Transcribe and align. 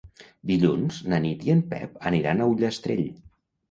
Dilluns 0.51 0.97
na 1.13 1.21
Nit 1.27 1.47
i 1.51 1.55
en 1.59 1.63
Pep 1.77 2.03
aniran 2.13 2.43
a 2.49 2.53
Ullastrell. 2.57 3.09